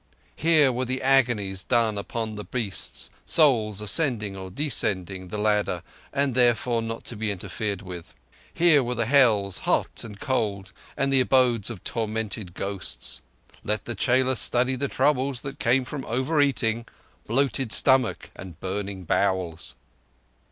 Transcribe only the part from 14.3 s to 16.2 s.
study the troubles that come from